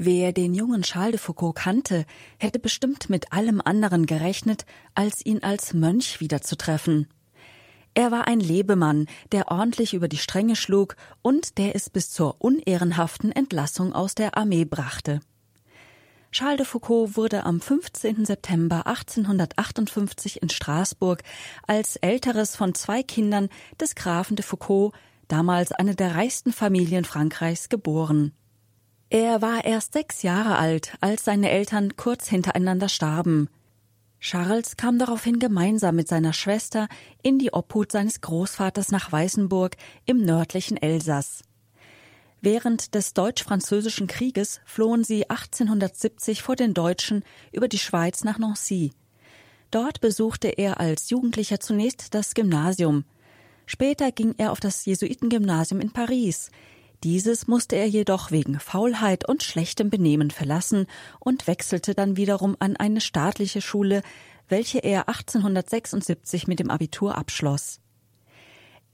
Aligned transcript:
Wer 0.00 0.32
den 0.32 0.54
jungen 0.54 0.82
Charles 0.82 1.10
de 1.10 1.18
Foucault 1.18 1.56
kannte, 1.56 2.06
hätte 2.38 2.60
bestimmt 2.60 3.10
mit 3.10 3.32
allem 3.32 3.60
anderen 3.60 4.06
gerechnet, 4.06 4.64
als 4.94 5.26
ihn 5.26 5.42
als 5.42 5.74
Mönch 5.74 6.20
wiederzutreffen. 6.20 7.08
Er 7.94 8.12
war 8.12 8.28
ein 8.28 8.38
Lebemann, 8.38 9.08
der 9.32 9.50
ordentlich 9.50 9.94
über 9.94 10.06
die 10.06 10.18
Stränge 10.18 10.54
schlug 10.54 10.94
und 11.20 11.58
der 11.58 11.74
es 11.74 11.90
bis 11.90 12.12
zur 12.12 12.36
unehrenhaften 12.38 13.32
Entlassung 13.32 13.92
aus 13.92 14.14
der 14.14 14.36
Armee 14.36 14.64
brachte. 14.64 15.18
Charles 16.30 16.58
de 16.58 16.66
Foucault 16.66 17.16
wurde 17.16 17.44
am 17.44 17.60
15. 17.60 18.24
September 18.24 18.86
1858 18.86 20.40
in 20.40 20.48
Straßburg 20.48 21.24
als 21.66 21.96
älteres 21.96 22.54
von 22.54 22.72
zwei 22.76 23.02
Kindern 23.02 23.48
des 23.80 23.96
Grafen 23.96 24.36
de 24.36 24.44
Foucault, 24.44 24.94
damals 25.26 25.72
eine 25.72 25.96
der 25.96 26.14
reichsten 26.14 26.52
Familien 26.52 27.04
Frankreichs, 27.04 27.68
geboren. 27.68 28.32
Er 29.10 29.40
war 29.40 29.64
erst 29.64 29.94
sechs 29.94 30.22
Jahre 30.22 30.58
alt, 30.58 30.92
als 31.00 31.24
seine 31.24 31.50
Eltern 31.50 31.96
kurz 31.96 32.28
hintereinander 32.28 32.88
starben. 32.90 33.48
Charles 34.20 34.76
kam 34.76 34.98
daraufhin 34.98 35.38
gemeinsam 35.38 35.96
mit 35.96 36.08
seiner 36.08 36.32
Schwester 36.32 36.88
in 37.22 37.38
die 37.38 37.52
Obhut 37.52 37.92
seines 37.92 38.20
Großvaters 38.20 38.90
nach 38.90 39.10
Weißenburg 39.10 39.76
im 40.04 40.24
nördlichen 40.24 40.76
Elsass. 40.76 41.42
Während 42.40 42.94
des 42.94 43.14
Deutsch-Französischen 43.14 44.08
Krieges 44.08 44.60
flohen 44.64 45.04
sie 45.04 45.28
1870 45.30 46.42
vor 46.42 46.56
den 46.56 46.74
Deutschen 46.74 47.24
über 47.52 47.68
die 47.68 47.78
Schweiz 47.78 48.24
nach 48.24 48.38
Nancy. 48.38 48.92
Dort 49.70 50.00
besuchte 50.00 50.48
er 50.48 50.80
als 50.80 51.10
Jugendlicher 51.10 51.60
zunächst 51.60 52.14
das 52.14 52.34
Gymnasium. 52.34 53.04
Später 53.66 54.12
ging 54.12 54.34
er 54.38 54.52
auf 54.52 54.60
das 54.60 54.84
Jesuitengymnasium 54.84 55.80
in 55.80 55.92
Paris. 55.92 56.50
Dieses 57.04 57.46
musste 57.46 57.76
er 57.76 57.86
jedoch 57.86 58.30
wegen 58.32 58.58
Faulheit 58.58 59.28
und 59.28 59.42
schlechtem 59.42 59.88
Benehmen 59.88 60.30
verlassen 60.30 60.86
und 61.20 61.46
wechselte 61.46 61.94
dann 61.94 62.16
wiederum 62.16 62.56
an 62.58 62.76
eine 62.76 63.00
staatliche 63.00 63.60
Schule, 63.60 64.02
welche 64.48 64.78
er 64.78 65.08
1876 65.08 66.48
mit 66.48 66.58
dem 66.58 66.70
Abitur 66.70 67.16
abschloss. 67.16 67.80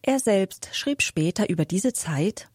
Er 0.02 0.18
selbst 0.18 0.68
schrieb 0.72 1.00
später 1.00 1.48
über 1.48 1.64
diese 1.64 1.94
Zeit 1.94 2.48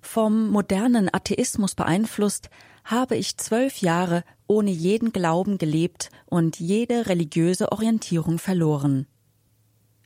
vom 0.00 0.48
modernen 0.48 1.12
Atheismus 1.12 1.74
beeinflusst, 1.74 2.50
habe 2.84 3.16
ich 3.16 3.36
zwölf 3.36 3.78
Jahre 3.78 4.24
ohne 4.46 4.70
jeden 4.70 5.12
Glauben 5.12 5.58
gelebt 5.58 6.10
und 6.26 6.58
jede 6.58 7.06
religiöse 7.06 7.70
Orientierung 7.70 8.38
verloren. 8.38 9.06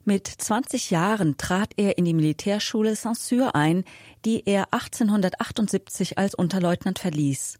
Mit 0.04 0.26
20 0.26 0.90
Jahren 0.90 1.36
trat 1.36 1.72
er 1.76 1.96
in 1.96 2.04
die 2.04 2.14
Militärschule 2.14 2.94
Saint-Cyr 2.94 3.54
ein, 3.54 3.84
die 4.24 4.42
er 4.46 4.72
1878 4.72 6.18
als 6.18 6.34
Unterleutnant 6.34 6.98
verließ. 6.98 7.58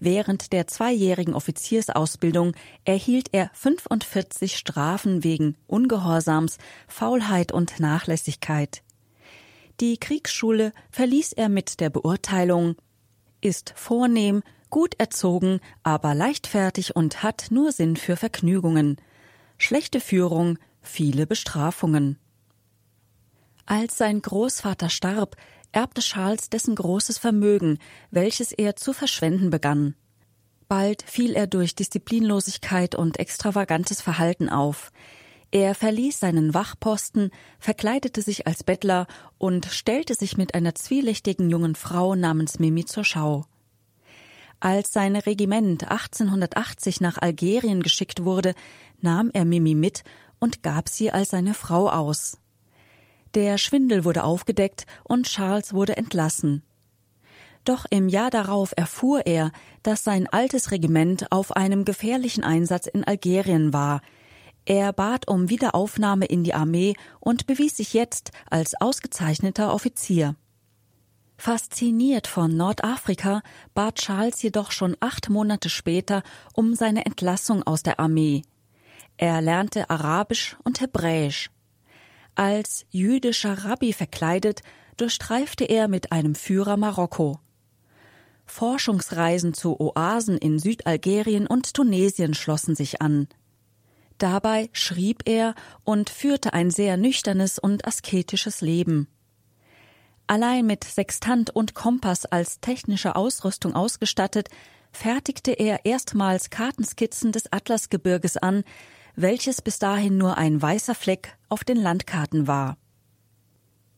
Während 0.00 0.52
der 0.52 0.66
zweijährigen 0.66 1.34
Offiziersausbildung 1.34 2.54
erhielt 2.84 3.28
er 3.30 3.50
45 3.54 4.56
Strafen 4.56 5.22
wegen 5.22 5.56
Ungehorsams, 5.68 6.58
Faulheit 6.88 7.52
und 7.52 7.78
Nachlässigkeit. 7.78 8.82
Die 9.80 9.96
Kriegsschule 9.98 10.72
verließ 10.90 11.32
er 11.32 11.48
mit 11.48 11.78
der 11.78 11.90
Beurteilung 11.90 12.74
ist 13.42 13.74
vornehm, 13.76 14.42
gut 14.70 14.94
erzogen, 14.98 15.60
aber 15.82 16.14
leichtfertig 16.14 16.96
und 16.96 17.22
hat 17.22 17.48
nur 17.50 17.72
Sinn 17.72 17.96
für 17.96 18.16
Vergnügungen. 18.16 18.96
Schlechte 19.58 20.00
Führung, 20.00 20.58
viele 20.82 21.26
Bestrafungen. 21.26 22.18
Als 23.66 23.96
sein 23.96 24.20
Großvater 24.20 24.90
starb, 24.90 25.36
erbte 25.72 26.02
Charles 26.02 26.50
dessen 26.50 26.74
großes 26.74 27.18
Vermögen, 27.18 27.78
welches 28.10 28.52
er 28.52 28.76
zu 28.76 28.92
verschwenden 28.92 29.50
begann. 29.50 29.94
Bald 30.68 31.02
fiel 31.02 31.34
er 31.34 31.46
durch 31.46 31.74
Disziplinlosigkeit 31.74 32.94
und 32.94 33.18
extravagantes 33.18 34.00
Verhalten 34.00 34.48
auf. 34.48 34.90
Er 35.50 35.74
verließ 35.74 36.18
seinen 36.18 36.54
Wachposten, 36.54 37.30
verkleidete 37.58 38.22
sich 38.22 38.46
als 38.46 38.64
Bettler 38.64 39.06
und 39.36 39.66
stellte 39.66 40.14
sich 40.14 40.38
mit 40.38 40.54
einer 40.54 40.74
zwielichtigen 40.74 41.50
jungen 41.50 41.74
Frau 41.74 42.14
namens 42.14 42.58
Mimi 42.58 42.86
zur 42.86 43.04
Schau. 43.04 43.44
Als 44.60 44.92
sein 44.92 45.16
Regiment 45.16 45.90
1880 45.90 47.00
nach 47.00 47.18
Algerien 47.18 47.82
geschickt 47.82 48.24
wurde, 48.24 48.54
nahm 49.00 49.30
er 49.34 49.44
Mimi 49.44 49.74
mit 49.74 50.04
und 50.42 50.64
gab 50.64 50.88
sie 50.88 51.12
als 51.12 51.30
seine 51.30 51.54
Frau 51.54 51.88
aus. 51.88 52.38
Der 53.34 53.58
Schwindel 53.58 54.04
wurde 54.04 54.24
aufgedeckt 54.24 54.86
und 55.04 55.26
Charles 55.26 55.72
wurde 55.72 55.96
entlassen. 55.96 56.64
Doch 57.64 57.86
im 57.90 58.08
Jahr 58.08 58.30
darauf 58.30 58.74
erfuhr 58.76 59.24
er, 59.24 59.52
dass 59.84 60.02
sein 60.02 60.26
altes 60.26 60.72
Regiment 60.72 61.30
auf 61.30 61.52
einem 61.52 61.84
gefährlichen 61.84 62.42
Einsatz 62.42 62.88
in 62.88 63.04
Algerien 63.04 63.72
war, 63.72 64.00
er 64.64 64.92
bat 64.92 65.28
um 65.28 65.48
Wiederaufnahme 65.48 66.26
in 66.26 66.42
die 66.42 66.54
Armee 66.54 66.94
und 67.20 67.46
bewies 67.46 67.76
sich 67.76 67.94
jetzt 67.94 68.32
als 68.50 68.80
ausgezeichneter 68.80 69.72
Offizier. 69.72 70.34
Fasziniert 71.36 72.26
von 72.26 72.56
Nordafrika 72.56 73.42
bat 73.74 73.96
Charles 73.96 74.42
jedoch 74.42 74.72
schon 74.72 74.96
acht 74.98 75.30
Monate 75.30 75.68
später 75.68 76.22
um 76.52 76.74
seine 76.74 77.06
Entlassung 77.06 77.62
aus 77.62 77.82
der 77.84 78.00
Armee. 78.00 78.42
Er 79.16 79.40
lernte 79.40 79.90
Arabisch 79.90 80.56
und 80.64 80.80
Hebräisch. 80.80 81.50
Als 82.34 82.86
jüdischer 82.90 83.64
Rabbi 83.64 83.92
verkleidet, 83.92 84.62
durchstreifte 84.96 85.64
er 85.64 85.88
mit 85.88 86.12
einem 86.12 86.34
Führer 86.34 86.76
Marokko. 86.76 87.38
Forschungsreisen 88.46 89.54
zu 89.54 89.78
Oasen 89.80 90.36
in 90.38 90.58
Südalgerien 90.58 91.46
und 91.46 91.74
Tunesien 91.74 92.34
schlossen 92.34 92.74
sich 92.74 93.00
an. 93.00 93.28
Dabei 94.18 94.68
schrieb 94.72 95.22
er 95.26 95.54
und 95.84 96.10
führte 96.10 96.52
ein 96.52 96.70
sehr 96.70 96.96
nüchternes 96.96 97.58
und 97.58 97.86
asketisches 97.86 98.60
Leben. 98.60 99.08
Allein 100.26 100.66
mit 100.66 100.84
Sextant 100.84 101.50
und 101.50 101.74
Kompass 101.74 102.26
als 102.26 102.60
technische 102.60 103.16
Ausrüstung 103.16 103.74
ausgestattet, 103.74 104.48
fertigte 104.92 105.52
er 105.52 105.84
erstmals 105.84 106.50
Kartenskizzen 106.50 107.32
des 107.32 107.52
Atlasgebirges 107.52 108.36
an, 108.36 108.64
welches 109.16 109.62
bis 109.62 109.78
dahin 109.78 110.16
nur 110.18 110.38
ein 110.38 110.60
weißer 110.60 110.94
Fleck 110.94 111.36
auf 111.48 111.64
den 111.64 111.76
Landkarten 111.76 112.46
war. 112.46 112.76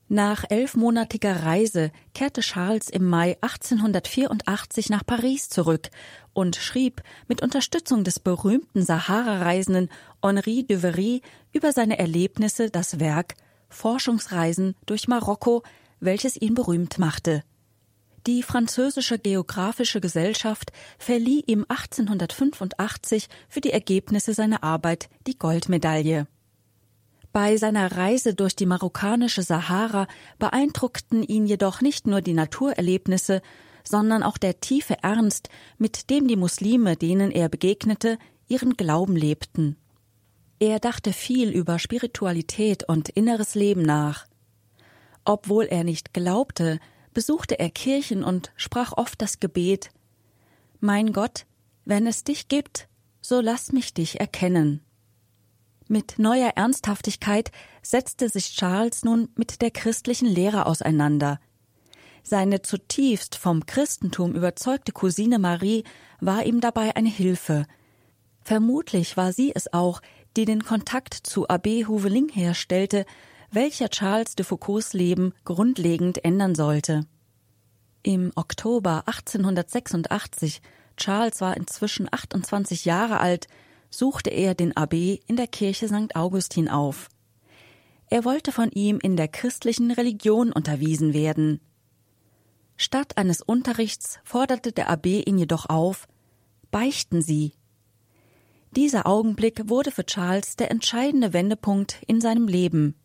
Nach 0.09 0.45
elfmonatiger 0.49 1.45
Reise 1.45 1.91
kehrte 2.13 2.43
Charles 2.43 2.91
im 2.91 3.07
Mai 3.07 3.39
1884 3.41 4.91
nach 4.91 5.05
Paris 5.05 5.49
zurück 5.49 5.89
und 6.35 6.57
schrieb 6.57 7.03
mit 7.27 7.43
Unterstützung 7.43 8.05
des 8.05 8.21
berühmten 8.21 8.83
Sahara-Reisenden 8.83 9.89
Henri 10.23 10.65
de 10.65 10.77
Very 10.77 11.23
über 11.53 11.73
seine 11.73 11.99
Erlebnisse 11.99 12.71
das 12.71 13.01
Werk 13.01 13.35
Forschungsreisen 13.71 14.77
durch 14.87 15.09
Marokko, 15.09 15.63
welches 16.01 16.41
ihn 16.41 16.55
berühmt 16.55 16.99
machte. 16.99 17.43
Die 18.27 18.43
französische 18.43 19.19
Geographische 19.19 20.01
Gesellschaft 20.01 20.73
verlieh 20.99 21.43
ihm 21.47 21.67
1885 21.69 23.29
für 23.51 23.61
die 23.61 23.73
Ergebnisse 23.73 24.33
seiner 24.33 24.65
Arbeit 24.65 25.11
die 25.27 25.39
Goldmedaille. 25.39 26.27
Bei 27.33 27.59
seiner 27.59 27.93
Reise 27.93 28.35
durch 28.35 28.57
die 28.57 28.65
marokkanische 28.65 29.43
Sahara 29.43 30.07
beeindruckten 30.39 31.23
ihn 31.23 31.47
jedoch 31.47 31.83
nicht 31.83 32.07
nur 32.07 32.23
die 32.23 32.33
Naturerlebnisse, 32.33 33.43
sondern 33.83 34.23
auch 34.23 34.39
der 34.39 34.61
tiefe 34.61 35.03
Ernst, 35.03 35.51
mit 35.77 36.09
dem 36.09 36.27
die 36.27 36.37
Muslime, 36.37 36.97
denen 36.97 37.31
er 37.31 37.51
begegnete, 37.51 38.19
ihren 38.49 38.77
Glauben 38.77 39.17
lebten. 39.17 39.77
Er 40.61 40.79
dachte 40.79 41.13
viel 41.13 41.51
über 41.51 41.79
Spiritualität 41.79 42.85
und 42.85 43.11
inneres 43.11 43.55
Leben 43.55 43.83
nach. 43.83 44.27
Obwohl 45.27 45.65
er 45.65 45.85
nicht 45.85 46.15
glaubte, 46.15 46.79
besuchte 47.15 47.59
er 47.59 47.71
Kirchen 47.71 48.23
und 48.23 48.53
sprach 48.57 48.93
oft 48.93 49.23
das 49.23 49.41
Gebet 49.41 49.91
Mein 50.81 51.13
Gott, 51.13 51.47
wenn 51.85 52.07
es 52.07 52.25
dich 52.25 52.49
gibt, 52.49 52.89
so 53.21 53.41
lass 53.41 53.73
mich 53.73 53.95
dich 53.95 54.21
erkennen. 54.21 54.83
Mit 55.87 56.19
neuer 56.19 56.53
Ernsthaftigkeit 56.57 57.51
setzte 57.83 58.29
sich 58.29 58.55
Charles 58.55 59.05
nun 59.05 59.29
mit 59.37 59.63
der 59.63 59.71
christlichen 59.71 60.29
Lehre 60.29 60.67
auseinander. 60.67 61.41
Seine 62.23 62.63
zutiefst 62.63 63.37
vom 63.37 63.67
Christentum 63.67 64.35
überzeugte 64.35 64.93
Cousine 64.93 65.39
Marie 65.39 65.85
war 66.21 66.45
ihm 66.45 66.61
dabei 66.61 66.97
eine 66.97 67.11
Hilfe. 67.11 67.67
Vermutlich 68.43 69.19
war 69.19 69.35
sie 69.35 69.53
es 69.55 69.73
auch, 69.75 70.01
die 70.37 70.47
den 70.47 70.65
Kontakt 70.65 71.15
zu 71.15 71.49
Abbé 71.49 71.87
Huveling 71.87 72.31
herstellte, 72.31 73.05
welcher 73.55 73.89
Charles 73.89 74.35
de 74.35 74.45
Foucaults 74.45 74.93
Leben 74.93 75.33
grundlegend 75.45 76.25
ändern 76.25 76.55
sollte. 76.55 77.07
Im 78.03 78.33
Oktober 78.35 79.05
1886, 79.07 80.61
Charles 80.97 81.41
war 81.41 81.57
inzwischen 81.57 82.09
28 82.11 82.85
Jahre 82.85 83.21
alt, 83.21 83.47
suchte 83.91 84.31
er 84.31 84.55
den 84.55 84.77
Abb 84.77 84.93
in 84.93 85.37
der 85.37 85.47
Kirche 85.47 85.89
St. 85.89 86.15
Augustin 86.17 86.69
auf. 86.69 87.09
Er 88.11 88.25
wollte 88.25 88.53
von 88.53 88.71
ihm 88.71 88.99
in 89.01 89.17
der 89.17 89.29
christlichen 89.29 89.91
Religion 89.91 90.53
unterwiesen 90.53 91.15
werden. 91.15 91.61
Statt 92.77 93.17
eines 93.17 93.41
Unterrichts 93.41 94.19
forderte 94.25 94.73
der 94.73 94.91
Abb 94.91 95.07
ihn 95.07 95.39
jedoch 95.39 95.69
auf, 95.69 96.09
beichten 96.71 97.23
Sie. 97.23 97.53
Dieser 98.73 99.07
Augenblick 99.07 99.69
wurde 99.69 99.93
für 99.93 100.05
Charles 100.05 100.57
der 100.57 100.73
entscheidende 100.73 101.33
Wendepunkt 101.33 102.03
in 102.07 102.21
seinem 102.21 102.49
Leben. 102.49 102.97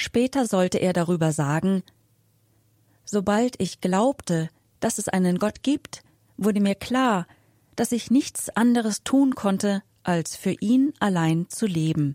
Später 0.00 0.46
sollte 0.46 0.78
er 0.78 0.92
darüber 0.92 1.32
sagen 1.32 1.82
Sobald 3.04 3.60
ich 3.60 3.80
glaubte, 3.80 4.48
dass 4.78 4.98
es 4.98 5.08
einen 5.08 5.40
Gott 5.40 5.64
gibt, 5.64 6.04
wurde 6.36 6.60
mir 6.60 6.76
klar, 6.76 7.26
dass 7.74 7.90
ich 7.90 8.08
nichts 8.08 8.48
anderes 8.48 9.02
tun 9.02 9.34
konnte, 9.34 9.82
als 10.04 10.36
für 10.36 10.52
ihn 10.60 10.92
allein 11.00 11.48
zu 11.48 11.66
leben. 11.66 12.14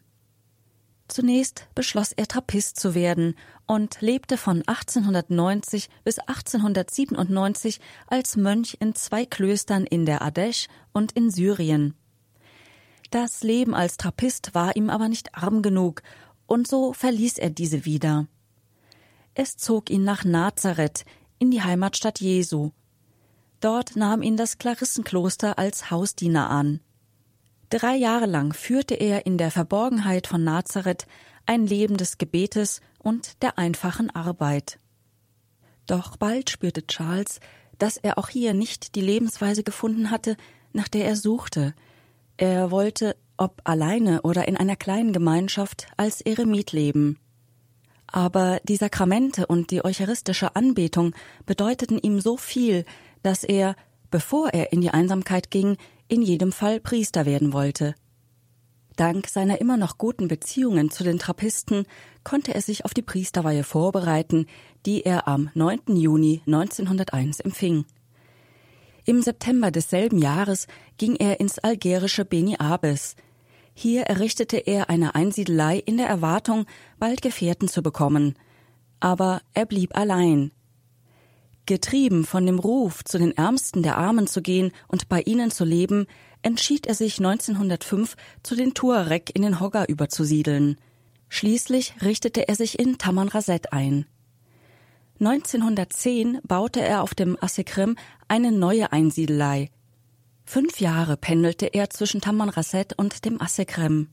Zunächst 1.10 1.68
beschloss 1.76 2.14
er 2.14 2.28
Trappist 2.28 2.80
zu 2.80 2.96
werden 2.96 3.36
und 3.68 4.00
lebte 4.00 4.38
von 4.38 4.64
1890 4.66 5.90
bis 6.06 6.20
1897 6.20 7.82
als 8.08 8.38
Mönch 8.38 8.78
in 8.80 8.96
zwei 8.96 9.26
Klöstern 9.26 9.86
in 9.86 10.06
der 10.06 10.22
Ardèche 10.22 10.70
und 10.94 11.12
in 11.12 11.30
Syrien. 11.30 11.96
Das 13.12 13.44
Leben 13.44 13.76
als 13.76 13.98
Trappist 13.98 14.56
war 14.56 14.76
ihm 14.76 14.90
aber 14.90 15.08
nicht 15.08 15.36
arm 15.36 15.62
genug, 15.62 16.02
und 16.48 16.68
so 16.68 16.94
verließ 16.94 17.38
er 17.38 17.50
diese 17.50 17.86
wieder. 17.86 18.28
Es 19.34 19.58
zog 19.58 19.90
ihn 19.90 20.04
nach 20.04 20.24
Nazareth, 20.24 21.06
in 21.40 21.52
die 21.52 21.62
Heimatstadt 21.62 22.22
Jesu. 22.22 22.72
Dort 23.60 23.96
nahm 23.96 24.22
ihn 24.22 24.38
das 24.38 24.58
Klarissenkloster 24.58 25.58
als 25.58 25.90
Hausdiener 25.90 26.50
an. 26.50 26.80
Drei 27.70 27.96
Jahre 27.96 28.28
lang 28.28 28.54
führte 28.54 28.94
er 28.94 29.26
in 29.26 29.38
der 29.38 29.52
Verborgenheit 29.52 30.28
von 30.28 30.44
Nazareth 30.44 31.08
ein 31.46 31.66
Leben 31.66 31.98
des 31.98 32.18
Gebetes 32.18 32.82
und 33.00 33.42
der 33.42 33.58
einfachen 33.58 34.10
Arbeit. 34.10 34.80
Doch 35.88 36.16
bald 36.18 36.50
spürte 36.50 36.86
Charles, 36.88 37.40
dass 37.78 37.98
er 37.98 38.18
auch 38.18 38.30
hier 38.30 38.54
nicht 38.54 38.96
die 38.96 39.02
Lebensweise 39.02 39.64
gefunden 39.64 40.12
hatte, 40.12 40.38
nach 40.72 40.88
der 40.88 41.06
er 41.06 41.16
suchte. 41.16 41.74
Er 42.38 42.72
wollte, 42.72 43.16
ob 43.38 43.62
alleine 43.64 44.22
oder 44.22 44.48
in 44.48 44.58
einer 44.58 44.76
kleinen 44.76 45.14
Gemeinschaft, 45.14 45.88
als 45.98 46.22
Eremit 46.22 46.72
leben. 46.72 47.18
Aber 48.08 48.60
die 48.64 48.76
Sakramente 48.76 49.48
und 49.48 49.72
die 49.72 49.84
eucharistische 49.84 50.56
Anbetung 50.56 51.16
bedeuteten 51.46 51.98
ihm 51.98 52.22
so 52.22 52.38
viel, 52.38 52.86
dass 53.24 53.44
er, 53.44 53.76
bevor 54.12 54.50
er 54.50 54.72
in 54.72 54.82
die 54.82 54.92
Einsamkeit 54.92 55.50
ging, 55.50 55.78
in 56.08 56.22
jedem 56.22 56.52
Fall 56.52 56.80
Priester 56.80 57.26
werden 57.26 57.54
wollte. 57.54 57.96
Dank 58.96 59.28
seiner 59.28 59.60
immer 59.60 59.78
noch 59.78 59.98
guten 59.98 60.28
Beziehungen 60.28 60.92
zu 60.92 61.04
den 61.04 61.18
Trappisten 61.18 61.88
konnte 62.24 62.54
er 62.54 62.62
sich 62.62 62.86
auf 62.86 62.94
die 62.94 63.02
Priesterweihe 63.02 63.64
vorbereiten, 63.64 64.46
die 64.86 65.04
er 65.04 65.28
am 65.28 65.50
9. 65.56 65.96
Juni 65.96 66.44
1901 66.46 67.40
empfing. 67.40 67.86
Im 69.06 69.22
September 69.22 69.70
desselben 69.70 70.18
Jahres 70.18 70.68
ging 70.98 71.16
er 71.16 71.40
ins 71.40 71.60
algerische 71.60 72.24
Beni 72.26 72.56
Abes. 72.58 73.16
Hier 73.74 74.04
errichtete 74.04 74.58
er 74.58 74.90
eine 74.90 75.16
Einsiedelei 75.16 75.78
in 75.80 75.98
der 75.98 76.08
Erwartung, 76.08 76.66
bald 77.00 77.22
Gefährten 77.22 77.68
zu 77.68 77.82
bekommen. 77.82 78.36
Aber 79.00 79.42
er 79.54 79.66
blieb 79.66 79.98
allein. 79.98 80.52
Getrieben 81.66 82.26
von 82.26 82.46
dem 82.46 82.60
Ruf, 82.60 83.04
zu 83.04 83.18
den 83.18 83.36
Ärmsten 83.36 83.84
der 83.84 83.98
Armen 83.98 84.28
zu 84.28 84.42
gehen 84.42 84.72
und 84.88 85.10
bei 85.10 85.22
ihnen 85.22 85.50
zu 85.50 85.64
leben, 85.66 86.08
entschied 86.42 86.86
er 86.88 86.94
sich 86.94 87.20
1905 87.20 88.16
zu 88.44 88.56
den 88.56 88.74
Tuareg 88.74 89.32
in 89.34 89.42
den 89.42 89.60
Hoggar 89.60 89.88
überzusiedeln. 89.88 90.78
Schließlich 91.30 91.96
richtete 92.02 92.48
er 92.48 92.56
sich 92.56 92.80
in 92.80 92.98
Tamanrasset 92.98 93.74
ein. 93.74 94.06
1910 95.26 96.40
baute 96.44 96.82
er 96.82 97.02
auf 97.02 97.16
dem 97.16 97.38
Assekrem 97.42 97.96
eine 98.28 98.52
neue 98.52 98.92
Einsiedelei. 98.92 99.70
Fünf 100.44 100.82
Jahre 100.82 101.16
pendelte 101.16 101.68
er 101.68 101.90
zwischen 101.90 102.20
Tamanrasset 102.20 102.94
und 102.98 103.24
dem 103.24 103.42
Assekrem. 103.42 104.10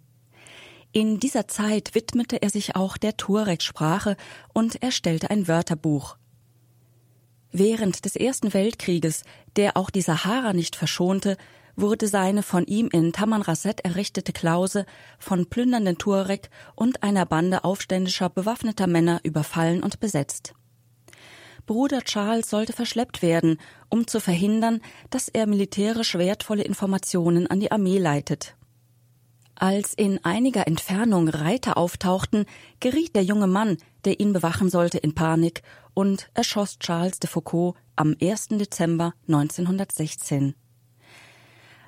In 0.93 1.19
dieser 1.19 1.49
Zeit 1.49 1.95
widmete 1.95 2.43
er 2.43 2.51
sich 2.51 2.77
auch 2.77 2.97
der 2.97 3.17
Tuareg-Sprache 3.17 4.17
und 4.53 4.83
erstellte 4.83 5.31
ein 5.31 5.49
Wörterbuch. 5.49 6.17
Während 7.51 8.05
des 8.05 8.15
Ersten 8.15 8.55
Weltkrieges, 8.55 9.25
der 9.57 9.77
auch 9.77 9.91
die 9.91 10.03
Sahara 10.03 10.53
nicht 10.53 10.77
verschonte, 10.77 11.37
wurde 11.75 12.07
seine 12.07 12.45
von 12.45 12.67
ihm 12.67 12.89
in 12.93 13.13
Tamanrasset 13.13 13.81
errichtete 13.81 14.33
Klause 14.33 14.87
von 15.19 15.47
plündernden 15.47 15.99
Tuareg 15.99 16.51
und 16.77 17.03
einer 17.03 17.27
Bande 17.27 17.65
aufständischer 17.65 18.29
bewaffneter 18.29 18.87
Männer 18.87 19.21
überfallen 19.25 19.83
und 19.83 19.99
besetzt. 19.99 20.55
Bruder 21.71 22.03
Charles 22.03 22.51
sollte 22.51 22.73
verschleppt 22.73 23.23
werden, 23.23 23.57
um 23.89 24.09
zu 24.09 24.19
verhindern, 24.19 24.81
dass 25.11 25.29
er 25.29 25.47
militärisch 25.47 26.19
wertvolle 26.19 26.65
Informationen 26.65 27.47
an 27.47 27.61
die 27.61 27.71
Armee 27.71 27.99
leitet. 27.99 28.57
Als 29.55 29.95
in 29.95 30.19
einiger 30.25 30.67
Entfernung 30.67 31.29
Reiter 31.29 31.77
auftauchten, 31.77 32.47
geriet 32.81 33.15
der 33.15 33.23
junge 33.23 33.47
Mann, 33.47 33.77
der 34.05 34.19
ihn 34.19 34.33
bewachen 34.33 34.69
sollte, 34.69 34.99
in 34.99 35.15
Panik 35.15 35.63
und 35.95 36.29
erschoss 36.35 36.81
Charles 36.81 37.21
de 37.21 37.31
Foucault 37.31 37.77
am 37.95 38.17
1. 38.21 38.49
Dezember 38.49 39.15
1916. 39.29 40.57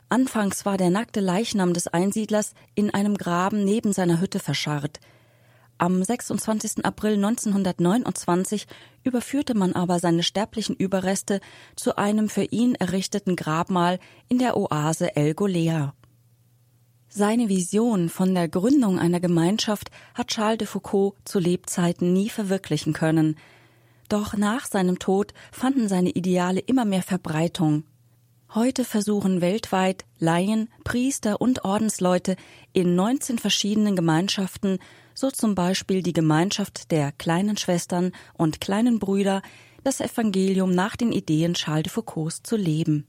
Anfangs 0.09 0.65
war 0.65 0.77
der 0.77 0.91
nackte 0.91 1.19
Leichnam 1.19 1.75
des 1.75 1.89
Einsiedlers 1.89 2.55
in 2.77 2.95
einem 2.95 3.17
Graben 3.17 3.65
neben 3.65 3.93
seiner 3.93 4.21
Hütte 4.21 4.39
verscharrt. 4.39 5.01
Am 5.83 6.01
26. 6.01 6.85
April 6.85 7.15
1929 7.15 8.69
überführte 9.03 9.55
man 9.55 9.73
aber 9.73 9.99
seine 9.99 10.23
sterblichen 10.23 10.77
Überreste 10.77 11.41
zu 11.75 11.99
einem 11.99 12.29
für 12.29 12.45
ihn 12.45 12.77
errichteten 12.77 13.35
Grabmal 13.35 13.99
in 14.29 14.39
der 14.39 14.57
Oase 14.57 15.17
El 15.17 15.35
Golea. 15.35 15.93
Seine 17.09 17.49
Vision 17.49 18.11
von 18.11 18.33
der 18.33 18.47
Gründung 18.47 19.01
einer 19.01 19.19
Gemeinschaft 19.19 19.91
hat 20.15 20.29
Charles 20.29 20.59
de 20.59 20.69
Foucault 20.69 21.17
zu 21.25 21.41
Lebzeiten 21.41 22.13
nie 22.13 22.29
verwirklichen 22.29 22.93
können. 22.93 23.37
Doch 24.09 24.37
nach 24.37 24.67
seinem 24.67 25.01
Tod 25.01 25.35
fanden 25.51 25.89
seine 25.89 26.11
Ideale 26.11 26.61
immer 26.61 26.85
mehr 26.85 27.03
Verbreitung. 27.03 27.83
Heute 28.55 28.85
versuchen 28.85 29.41
weltweit 29.41 30.05
Laien, 30.21 30.69
Priester 30.85 31.41
und 31.41 31.65
Ordensleute 31.65 32.37
in 32.73 32.95
19 32.95 33.39
verschiedenen 33.39 33.97
Gemeinschaften, 33.97 34.79
so 35.15 35.31
zum 35.31 35.55
Beispiel 35.55 36.03
die 36.03 36.13
Gemeinschaft 36.13 36.91
der 36.91 37.13
kleinen 37.13 37.57
Schwestern 37.57 38.13
und 38.35 38.61
kleinen 38.61 38.99
Brüder, 38.99 39.43
das 39.85 40.01
Evangelium 40.01 40.75
nach 40.75 40.97
den 40.97 41.13
Ideen 41.13 41.55
Charles 41.55 41.85
de 41.85 41.93
Foucaults 41.93 42.43
zu 42.43 42.57
leben. 42.57 43.07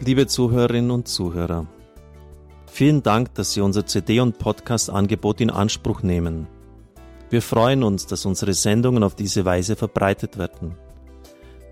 Liebe 0.00 0.26
Zuhörerinnen 0.28 0.90
und 0.92 1.08
Zuhörer, 1.08 1.66
Vielen 2.76 3.02
Dank, 3.02 3.34
dass 3.34 3.54
Sie 3.54 3.62
unser 3.62 3.86
CD- 3.86 4.20
und 4.20 4.38
Podcast-Angebot 4.38 5.40
in 5.40 5.48
Anspruch 5.48 6.02
nehmen. 6.02 6.46
Wir 7.30 7.40
freuen 7.40 7.82
uns, 7.82 8.04
dass 8.04 8.26
unsere 8.26 8.52
Sendungen 8.52 9.02
auf 9.02 9.14
diese 9.14 9.46
Weise 9.46 9.76
verbreitet 9.76 10.36
werden. 10.36 10.76